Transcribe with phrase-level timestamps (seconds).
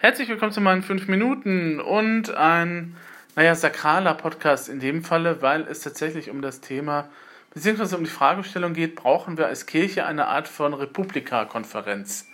[0.00, 2.94] Herzlich willkommen zu meinen 5 Minuten und ein,
[3.34, 7.08] naja, sakraler Podcast in dem Falle, weil es tatsächlich um das Thema
[7.52, 12.28] beziehungsweise um die Fragestellung geht, brauchen wir als Kirche eine Art von Republika-Konferenz?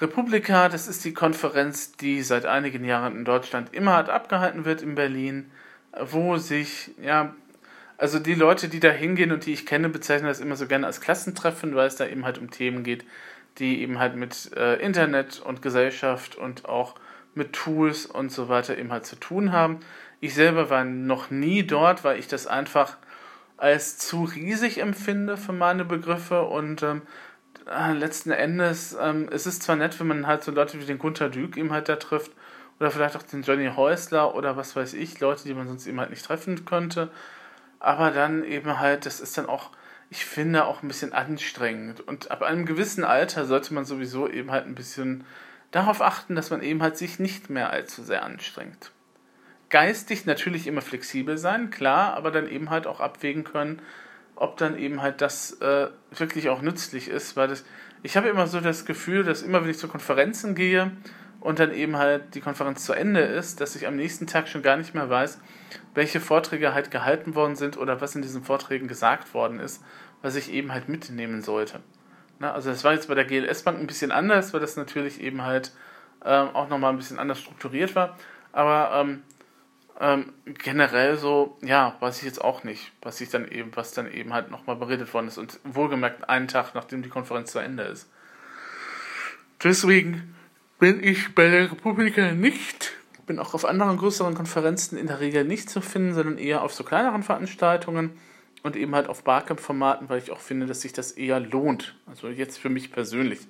[0.00, 4.94] Republika, das ist die Konferenz, die seit einigen Jahren in Deutschland immer abgehalten wird in
[4.94, 5.50] Berlin,
[6.00, 7.34] wo sich, ja,
[7.98, 10.86] also die Leute, die da hingehen und die ich kenne, bezeichnen das immer so gerne
[10.86, 13.04] als Klassentreffen, weil es da eben halt um Themen geht,
[13.58, 16.94] die eben halt mit äh, Internet und Gesellschaft und auch
[17.34, 19.80] mit Tools und so weiter eben halt zu tun haben.
[20.20, 22.96] Ich selber war noch nie dort, weil ich das einfach
[23.56, 27.02] als zu riesig empfinde für meine Begriffe und ähm,
[27.70, 30.98] äh, letzten Endes ähm, es ist zwar nett, wenn man halt so Leute wie den
[30.98, 32.32] Gunter Dück eben halt da trifft
[32.80, 36.00] oder vielleicht auch den Johnny Häusler oder was weiß ich, Leute, die man sonst eben
[36.00, 37.10] halt nicht treffen könnte,
[37.78, 39.70] aber dann eben halt, das ist dann auch
[40.12, 42.02] ich finde, auch ein bisschen anstrengend.
[42.06, 45.24] Und ab einem gewissen Alter sollte man sowieso eben halt ein bisschen
[45.70, 48.90] darauf achten, dass man eben halt sich nicht mehr allzu sehr anstrengt.
[49.70, 53.80] Geistig natürlich immer flexibel sein, klar, aber dann eben halt auch abwägen können,
[54.36, 57.64] ob dann eben halt das äh, wirklich auch nützlich ist, weil das,
[58.02, 60.92] ich habe immer so das Gefühl, dass immer wenn ich zu Konferenzen gehe
[61.42, 64.62] und dann eben halt die Konferenz zu Ende ist, dass ich am nächsten Tag schon
[64.62, 65.40] gar nicht mehr weiß,
[65.92, 69.82] welche Vorträge halt gehalten worden sind oder was in diesen Vorträgen gesagt worden ist,
[70.22, 71.80] was ich eben halt mitnehmen sollte.
[72.38, 75.20] Na, also das war jetzt bei der GLS Bank ein bisschen anders, weil das natürlich
[75.20, 75.72] eben halt
[76.24, 78.16] ähm, auch nochmal ein bisschen anders strukturiert war.
[78.52, 79.24] Aber ähm,
[80.00, 84.08] ähm, generell so, ja, weiß ich jetzt auch nicht, was ich dann eben, was dann
[84.10, 85.38] eben halt nochmal beredet worden ist.
[85.38, 88.08] Und wohlgemerkt einen Tag, nachdem die Konferenz zu Ende ist.
[89.62, 90.36] Deswegen
[90.82, 92.92] bin ich bei der Republika nicht
[93.26, 96.74] bin auch auf anderen größeren Konferenzen in der Regel nicht zu finden, sondern eher auf
[96.74, 98.10] so kleineren Veranstaltungen
[98.64, 101.94] und eben halt auf Barcamp-Formaten, weil ich auch finde, dass sich das eher lohnt.
[102.06, 103.40] Also jetzt für mich persönlich.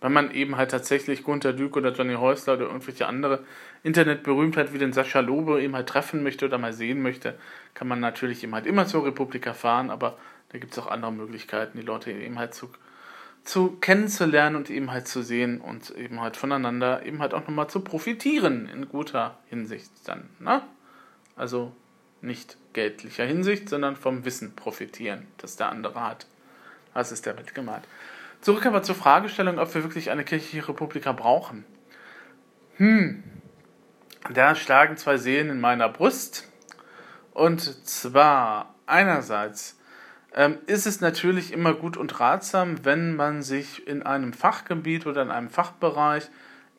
[0.00, 3.44] Weil man eben halt tatsächlich Gunter Dück oder Johnny Häusler oder irgendwelche andere
[3.84, 7.38] Internetberühmtheit wie den Sascha Lobe eben halt treffen möchte oder mal sehen möchte,
[7.74, 11.12] kann man natürlich eben halt immer zur Republika fahren, aber da gibt es auch andere
[11.12, 12.68] Möglichkeiten, die Leute eben halt zu
[13.44, 17.68] zu kennenzulernen und eben halt zu sehen und eben halt voneinander eben halt auch nochmal
[17.68, 20.28] zu profitieren in guter Hinsicht dann.
[20.38, 20.62] Ne?
[21.36, 21.72] Also
[22.20, 26.26] nicht geldlicher Hinsicht, sondern vom Wissen profitieren, das der andere hat.
[26.94, 27.84] Was ist damit gemeint?
[28.40, 31.64] Zurück aber zur Fragestellung, ob wir wirklich eine kirchliche Republika brauchen.
[32.76, 33.22] Hm,
[34.32, 36.48] da schlagen zwei Seelen in meiner Brust.
[37.32, 39.78] Und zwar einerseits
[40.34, 45.22] ähm, ist es natürlich immer gut und ratsam, wenn man sich in einem Fachgebiet oder
[45.22, 46.28] in einem Fachbereich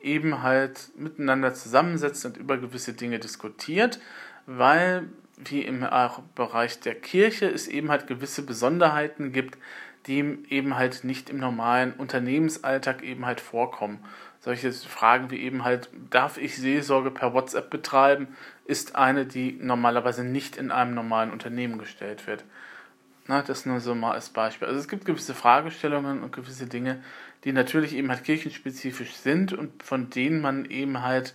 [0.02, 4.00] eben halt miteinander zusammensetzt und über gewisse Dinge diskutiert,
[4.46, 5.86] weil wie im
[6.36, 9.58] Bereich der Kirche es eben halt gewisse Besonderheiten gibt,
[10.06, 14.04] die eben halt nicht im normalen Unternehmensalltag eben halt vorkommen.
[14.42, 18.28] Solche Fragen wie eben halt, darf ich Seelsorge per WhatsApp betreiben,
[18.66, 22.44] ist eine, die normalerweise nicht in einem normalen Unternehmen gestellt wird.
[23.28, 24.68] Na, das nur so mal als Beispiel.
[24.68, 27.02] Also es gibt gewisse Fragestellungen und gewisse Dinge,
[27.46, 31.34] die natürlich eben halt kirchenspezifisch sind und von denen man eben halt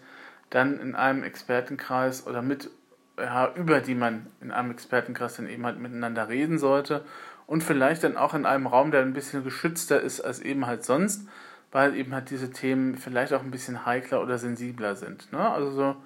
[0.51, 2.71] dann in einem Expertenkreis oder mit,
[3.19, 7.05] ja, über die man in einem Expertenkreis dann eben halt miteinander reden sollte
[7.47, 10.85] und vielleicht dann auch in einem Raum, der ein bisschen geschützter ist als eben halt
[10.85, 11.27] sonst,
[11.73, 15.33] weil eben halt diese Themen vielleicht auch ein bisschen heikler oder sensibler sind.
[15.33, 15.39] Ne?
[15.39, 15.97] Also so,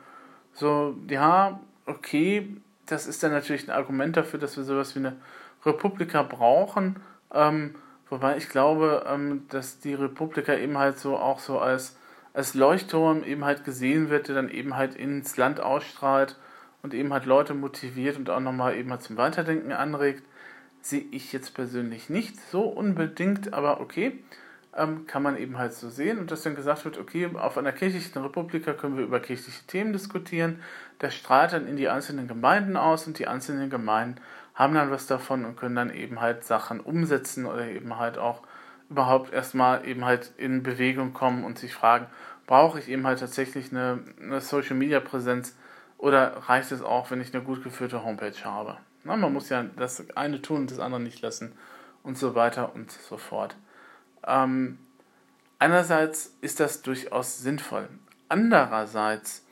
[0.52, 2.56] so, ja, okay,
[2.86, 5.16] das ist dann natürlich ein Argument dafür, dass wir sowas wie eine
[5.64, 6.96] Republika brauchen.
[7.32, 7.74] Ähm,
[8.08, 11.96] wobei ich glaube, ähm, dass die Republika eben halt so auch so als,
[12.34, 16.36] als Leuchtturm eben halt gesehen wird, der dann eben halt ins Land ausstrahlt
[16.82, 20.22] und eben halt Leute motiviert und auch nochmal eben halt zum Weiterdenken anregt.
[20.80, 24.22] Sehe ich jetzt persönlich nicht so unbedingt, aber okay
[24.76, 27.72] ähm, kann man eben halt so sehen und dass dann gesagt wird, okay, auf einer
[27.72, 30.60] kirchlichen Republika können wir über kirchliche Themen diskutieren.
[30.98, 34.20] Das strahlt dann in die einzelnen Gemeinden aus und die einzelnen Gemeinden
[34.62, 38.42] haben dann was davon und können dann eben halt Sachen umsetzen oder eben halt auch
[38.88, 42.06] überhaupt erstmal eben halt in Bewegung kommen und sich fragen,
[42.46, 45.56] brauche ich eben halt tatsächlich eine, eine Social Media Präsenz
[45.98, 48.76] oder reicht es auch, wenn ich eine gut geführte Homepage habe?
[49.04, 51.52] Na, man muss ja das eine tun und das andere nicht lassen
[52.02, 53.56] und so weiter und so fort.
[54.26, 54.78] Ähm,
[55.58, 57.88] einerseits ist das durchaus sinnvoll.
[58.28, 59.44] Andererseits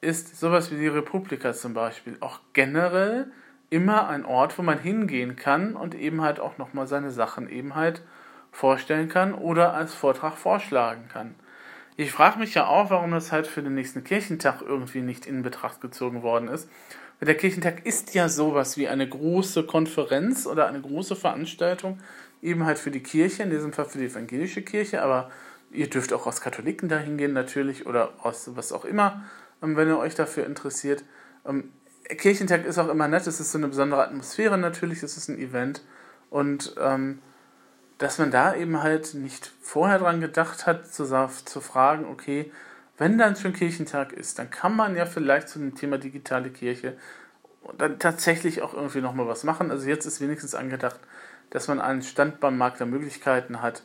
[0.00, 3.30] ist sowas wie die Republika zum Beispiel auch generell
[3.70, 7.74] immer ein Ort, wo man hingehen kann und eben halt auch nochmal seine Sachen eben
[7.74, 8.02] halt
[8.52, 11.34] vorstellen kann oder als Vortrag vorschlagen kann.
[11.96, 15.42] Ich frage mich ja auch, warum das halt für den nächsten Kirchentag irgendwie nicht in
[15.42, 16.68] Betracht gezogen worden ist.
[17.18, 21.98] Weil der Kirchentag ist ja sowas wie eine große Konferenz oder eine große Veranstaltung,
[22.42, 25.30] eben halt für die Kirche, in diesem Fall für die evangelische Kirche, aber
[25.70, 29.24] ihr dürft auch aus Katholiken dahin gehen natürlich oder aus was auch immer,
[29.62, 31.04] ähm, wenn ihr euch dafür interessiert.
[32.08, 35.38] Kirchentag ist auch immer nett, es ist so eine besondere Atmosphäre natürlich, es ist ein
[35.38, 35.82] Event
[36.30, 37.20] und ähm,
[37.98, 42.52] dass man da eben halt nicht vorher dran gedacht hat, zu, zu fragen, okay,
[42.98, 46.96] wenn dann schon Kirchentag ist, dann kann man ja vielleicht zu dem Thema digitale Kirche
[47.78, 49.70] dann tatsächlich auch irgendwie nochmal was machen.
[49.70, 51.00] Also jetzt ist wenigstens angedacht,
[51.50, 53.82] dass man einen Stand beim Markt der Möglichkeiten hat,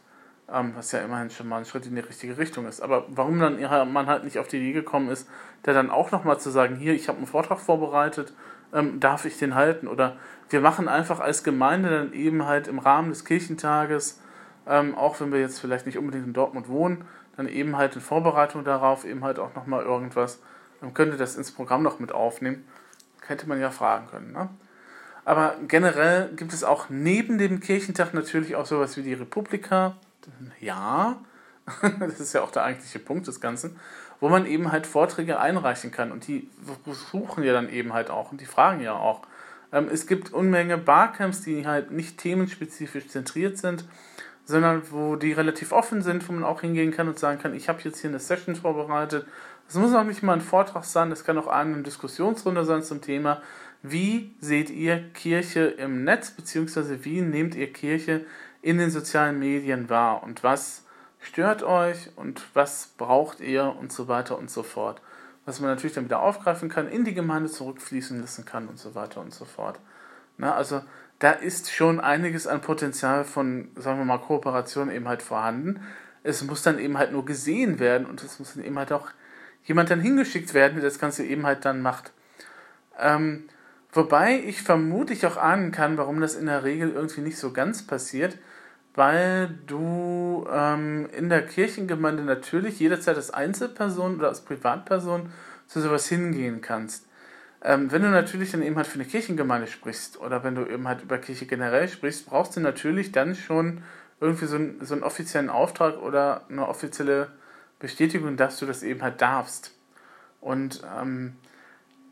[0.76, 2.82] was ja immerhin schon mal ein Schritt in die richtige Richtung ist.
[2.82, 3.60] Aber warum dann
[3.92, 5.30] man halt nicht auf die Idee gekommen ist,
[5.64, 8.34] da dann auch nochmal zu sagen, hier, ich habe einen Vortrag vorbereitet,
[8.74, 9.88] ähm, darf ich den halten?
[9.88, 10.18] Oder
[10.50, 14.20] wir machen einfach als Gemeinde dann eben halt im Rahmen des Kirchentages,
[14.68, 17.06] ähm, auch wenn wir jetzt vielleicht nicht unbedingt in Dortmund wohnen,
[17.38, 20.42] dann eben halt in Vorbereitung darauf eben halt auch nochmal irgendwas,
[20.82, 22.66] man könnte das ins Programm noch mit aufnehmen.
[23.26, 24.32] Hätte man ja fragen können.
[24.34, 24.50] Ne?
[25.24, 29.96] Aber generell gibt es auch neben dem Kirchentag natürlich auch sowas wie die Republika.
[30.60, 31.20] Ja,
[32.00, 33.80] das ist ja auch der eigentliche Punkt des Ganzen,
[34.20, 36.12] wo man eben halt Vorträge einreichen kann.
[36.12, 36.50] Und die
[37.12, 39.22] suchen ja dann eben halt auch und die fragen ja auch.
[39.72, 43.86] Ähm, es gibt Unmenge Barcamps, die halt nicht themenspezifisch zentriert sind,
[44.46, 47.70] sondern wo die relativ offen sind, wo man auch hingehen kann und sagen kann, ich
[47.70, 49.26] habe jetzt hier eine Session vorbereitet.
[49.68, 53.02] Es muss auch nicht mal ein Vortrag sein, es kann auch eine Diskussionsrunde sein zum
[53.02, 53.42] Thema,
[53.84, 58.26] wie seht ihr Kirche im Netz, beziehungsweise wie nehmt ihr Kirche
[58.62, 60.84] in den sozialen Medien wahr und was
[61.20, 65.02] stört euch und was braucht ihr und so weiter und so fort.
[65.46, 68.94] Was man natürlich dann wieder aufgreifen kann, in die Gemeinde zurückfließen lassen kann und so
[68.96, 69.80] weiter und so fort.
[70.38, 70.82] Na, also
[71.20, 75.82] da ist schon einiges an Potenzial von, sagen wir mal, Kooperation eben halt vorhanden.
[76.24, 79.10] Es muss dann eben halt nur gesehen werden und es muss dann eben halt auch
[79.64, 82.12] jemand dann hingeschickt werden, der das Ganze eben halt dann macht.
[83.00, 83.48] Ähm,
[83.92, 87.86] wobei ich vermutlich auch ahnen kann, warum das in der Regel irgendwie nicht so ganz
[87.86, 88.38] passiert,
[88.96, 95.32] weil du ähm, in der Kirchengemeinde natürlich jederzeit als Einzelperson oder als Privatperson
[95.68, 97.08] zu sowas hingehen kannst.
[97.64, 100.88] Ähm, wenn du natürlich dann eben halt für eine Kirchengemeinde sprichst oder wenn du eben
[100.88, 103.84] halt über Kirche generell sprichst, brauchst du natürlich dann schon
[104.20, 107.30] irgendwie so, ein, so einen offiziellen Auftrag oder eine offizielle
[107.80, 109.74] Bestätigung, dass du das eben halt darfst.
[110.40, 111.34] Und ähm,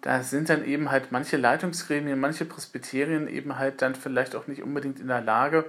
[0.02, 4.64] da sind dann eben halt manche Leitungsgremien, manche Presbyterien eben halt dann vielleicht auch nicht
[4.64, 5.66] unbedingt in der Lage,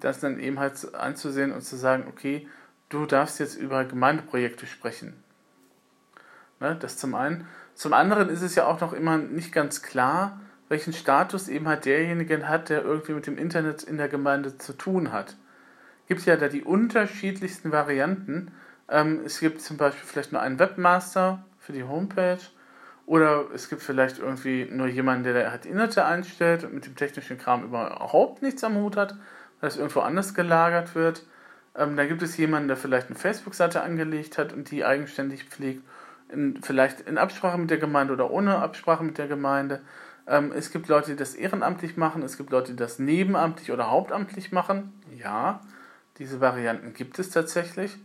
[0.00, 2.48] das dann eben halt anzusehen und zu sagen, okay,
[2.88, 5.14] du darfst jetzt über Gemeindeprojekte sprechen.
[6.60, 7.46] Ne, das zum einen.
[7.74, 11.84] Zum anderen ist es ja auch noch immer nicht ganz klar, welchen Status eben halt
[11.84, 15.36] derjenige hat, der irgendwie mit dem Internet in der Gemeinde zu tun hat.
[16.06, 18.52] Gibt ja da die unterschiedlichsten Varianten.
[18.88, 22.40] Ähm, es gibt zum Beispiel vielleicht nur einen Webmaster für die Homepage
[23.06, 27.38] oder es gibt vielleicht irgendwie nur jemanden, der halt Inhalte einstellt und mit dem technischen
[27.38, 29.16] Kram überhaupt nichts am Hut hat,
[29.68, 31.24] es irgendwo anders gelagert wird.
[31.76, 35.82] Ähm, dann gibt es jemanden, der vielleicht eine Facebook-Seite angelegt hat und die eigenständig pflegt,
[36.28, 39.80] in, vielleicht in Absprache mit der Gemeinde oder ohne Absprache mit der Gemeinde.
[40.26, 43.90] Ähm, es gibt Leute, die das ehrenamtlich machen, es gibt Leute, die das nebenamtlich oder
[43.90, 44.92] hauptamtlich machen.
[45.16, 45.60] Ja,
[46.18, 47.96] diese Varianten gibt es tatsächlich.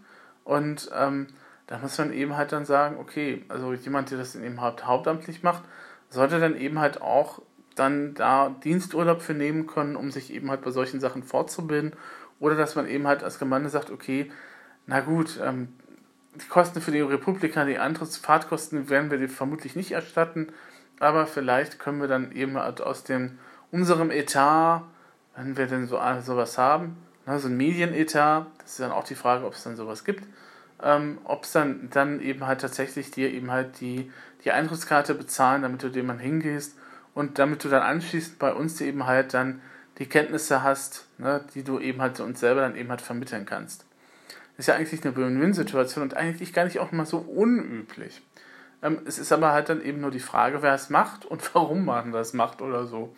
[0.43, 1.27] Und ähm,
[1.67, 5.43] da muss man eben halt dann sagen, okay, also jemand, der das eben haupt, hauptamtlich
[5.43, 5.63] macht,
[6.09, 7.41] sollte dann eben halt auch
[7.75, 11.93] dann da Diensturlaub für nehmen können, um sich eben halt bei solchen Sachen fortzubilden.
[12.39, 14.31] Oder dass man eben halt als Gemeinde sagt, okay,
[14.87, 15.69] na gut, ähm,
[16.35, 20.49] die Kosten für die Republika, die Antrittsfahrtkosten werden wir vermutlich nicht erstatten,
[20.99, 23.37] aber vielleicht können wir dann eben halt aus dem
[23.71, 24.83] unserem Etat,
[25.35, 29.15] wenn wir denn so sowas haben, ne, so ein Medienetat, das ist dann auch die
[29.15, 30.23] Frage, ob es dann sowas gibt,
[30.83, 34.11] ähm, ob es dann, dann eben halt tatsächlich dir eben halt die,
[34.43, 36.77] die Eintrittskarte bezahlen, damit du dem mal hingehst
[37.15, 39.61] und damit du dann anschließend bei uns eben halt dann
[39.97, 43.85] die Kenntnisse hast, ne, die du eben halt uns selber dann eben halt vermitteln kannst.
[44.57, 48.21] Das ist ja eigentlich eine Win-Win-Situation und eigentlich gar nicht auch mal so unüblich.
[48.83, 51.85] Ähm, es ist aber halt dann eben nur die Frage, wer es macht und warum
[51.85, 53.15] man das macht oder so.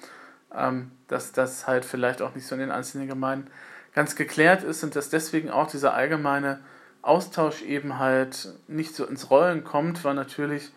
[0.56, 3.50] Ähm, dass das halt vielleicht auch nicht so in den einzelnen Gemeinden
[3.94, 6.60] ganz geklärt ist und dass deswegen auch dieser allgemeine
[7.02, 10.72] Austausch eben halt nicht so ins Rollen kommt, weil natürlich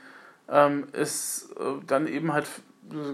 [0.49, 2.47] ähm, es äh, dann eben halt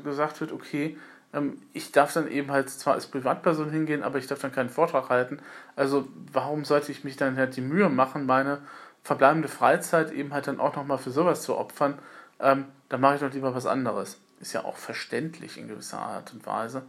[0.02, 0.96] gesagt wird, okay,
[1.32, 4.70] ähm, ich darf dann eben halt zwar als Privatperson hingehen, aber ich darf dann keinen
[4.70, 5.40] Vortrag halten.
[5.76, 8.58] Also warum sollte ich mich dann halt die Mühe machen, meine
[9.02, 11.98] verbleibende Freizeit eben halt dann auch nochmal für sowas zu opfern?
[12.40, 14.18] Ähm, dann mache ich doch lieber was anderes.
[14.40, 16.82] Ist ja auch verständlich in gewisser Art und Weise.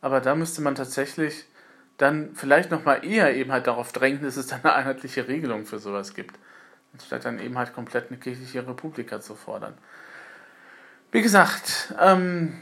[0.00, 1.46] Aber da müsste man tatsächlich
[1.96, 5.78] dann vielleicht nochmal eher eben halt darauf drängen, dass es dann eine einheitliche Regelung für
[5.78, 6.38] sowas gibt.
[6.92, 9.74] Anstatt dann eben halt komplett eine kirchliche Republika zu fordern.
[11.10, 12.52] Wie gesagt, ähm,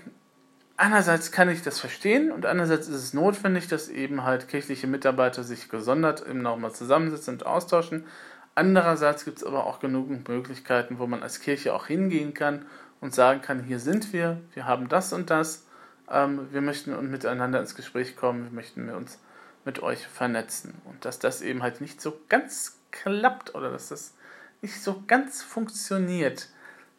[0.76, 5.42] einerseits kann ich das verstehen und andererseits ist es notwendig, dass eben halt kirchliche Mitarbeiter
[5.42, 8.06] sich gesondert eben nochmal zusammensitzen und austauschen.
[8.54, 12.66] Andererseits gibt es aber auch genug Möglichkeiten, wo man als Kirche auch hingehen kann
[13.00, 15.66] und sagen kann, hier sind wir, wir haben das und das,
[16.08, 19.18] ähm, wir möchten miteinander ins Gespräch kommen, wir möchten uns
[19.64, 20.74] mit euch vernetzen.
[20.84, 24.14] Und dass das eben halt nicht so ganz klappt oder dass das
[24.62, 26.48] nicht so ganz funktioniert,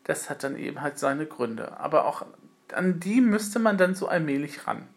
[0.08, 1.80] das hat dann eben halt seine Gründe.
[1.80, 2.26] Aber auch
[2.74, 4.88] an die müsste man dann so allmählich ran.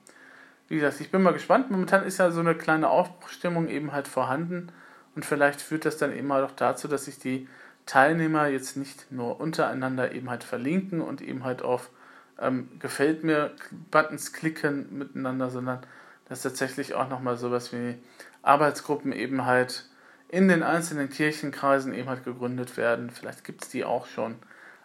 [0.69, 1.71] Wie gesagt, ich bin mal gespannt.
[1.71, 4.73] Momentan ist ja so eine kleine Aufbruchstimmung eben halt vorhanden.
[5.17, 7.49] Und vielleicht führt das dann eben halt auch dazu, dass sich die
[7.87, 11.91] Teilnehmer jetzt nicht nur untereinander eben halt verlinken und eben halt auf
[12.39, 13.53] ähm, Gefällt mir
[13.91, 15.81] Buttons klicken miteinander, sondern
[16.29, 17.97] dass tatsächlich auch nochmal sowas wie
[18.43, 19.87] Arbeitsgruppen eben halt
[20.29, 23.11] in den einzelnen Kirchenkreisen eben halt gegründet werden.
[23.11, 24.37] Vielleicht gibt es die auch schon.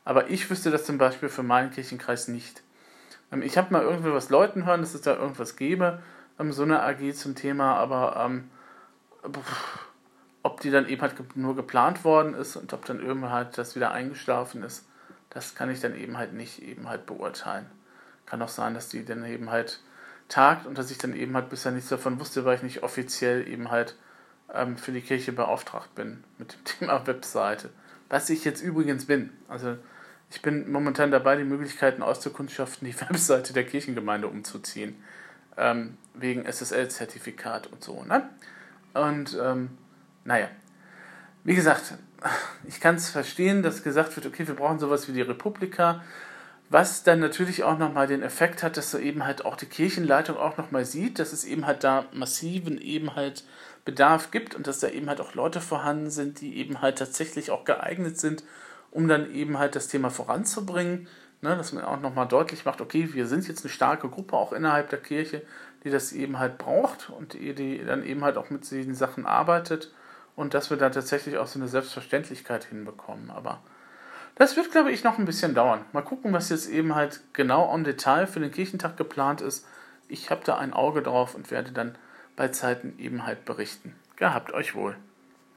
[0.05, 2.61] Aber ich wüsste das zum Beispiel für meinen Kirchenkreis nicht.
[3.31, 5.99] Ähm, ich habe mal irgendwie was Leuten hören, dass es da irgendwas gäbe,
[6.39, 8.49] ähm, so eine AG zum Thema, aber ähm,
[10.43, 13.75] ob die dann eben halt nur geplant worden ist und ob dann irgendwann halt das
[13.75, 14.85] wieder eingeschlafen ist,
[15.31, 17.65] das kann ich dann eben halt nicht eben halt beurteilen.
[18.27, 19.79] Kann auch sein, dass die dann eben halt
[20.29, 23.47] tagt und dass ich dann eben halt bisher nichts davon wusste, weil ich nicht offiziell
[23.47, 23.95] eben halt
[24.53, 27.69] ähm, für die Kirche beauftragt bin mit dem Thema Webseite.
[28.09, 29.31] Was ich jetzt übrigens bin.
[29.47, 29.77] Also
[30.35, 35.01] ich bin momentan dabei, die Möglichkeiten auszukundschaften, die Webseite der Kirchengemeinde umzuziehen.
[35.57, 38.03] Ähm, wegen SSL-Zertifikat und so.
[38.03, 38.29] Ne?
[38.93, 39.69] Und ähm,
[40.25, 40.49] naja,
[41.45, 41.93] wie gesagt,
[42.67, 46.03] ich kann es verstehen, dass gesagt wird, okay, wir brauchen sowas wie die Republika,
[46.69, 50.35] was dann natürlich auch nochmal den Effekt hat, dass so eben halt auch die Kirchenleitung
[50.35, 53.45] auch nochmal sieht, dass es eben halt da massiven eben halt
[53.85, 57.51] Bedarf gibt und dass da eben halt auch Leute vorhanden sind, die eben halt tatsächlich
[57.51, 58.43] auch geeignet sind,
[58.95, 61.07] um dann eben halt das Thema voranzubringen.
[61.41, 64.53] Ne, dass man auch nochmal deutlich macht, okay, wir sind jetzt eine starke Gruppe auch
[64.53, 65.41] innerhalb der Kirche,
[65.83, 69.93] die das eben halt braucht und die, dann eben halt auch mit diesen Sachen arbeitet
[70.37, 73.29] und dass wir da tatsächlich auch so eine Selbstverständlichkeit hinbekommen.
[73.29, 73.61] Aber
[74.35, 75.83] das wird, glaube ich, noch ein bisschen dauern.
[75.91, 79.67] Mal gucken, was jetzt eben halt genau im Detail für den Kirchentag geplant ist.
[80.07, 81.95] Ich habe da ein Auge drauf und werde dann
[82.37, 83.93] bei Zeiten eben halt berichten.
[84.15, 84.95] Gehabt euch wohl.